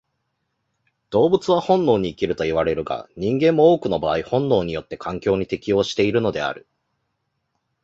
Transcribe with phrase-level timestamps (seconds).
[1.11, 6.65] 動物は本能に生きるといわれるが、人間も多くの場合本能によって環境に適応しているのである。